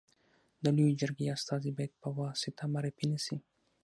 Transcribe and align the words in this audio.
د 0.63 0.65
لويي 0.75 0.95
جرګي 1.01 1.27
استازي 1.35 1.71
باید 1.77 1.93
په 2.01 2.09
واسطه 2.19 2.63
معرفي 2.73 3.05
نه 3.13 3.19
سي. 3.25 3.37